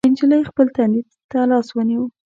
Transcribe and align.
نجلۍ 0.11 0.41
خپل 0.49 0.67
تندي 0.75 1.01
ته 1.29 1.39
لاس 1.51 1.67
ونيو. 1.75 2.03